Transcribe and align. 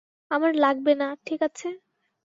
আমার 0.31 0.51
লাগবে 0.55 0.93
না, 0.95 1.07
ঠিক 1.25 1.39
আছে? 1.47 1.67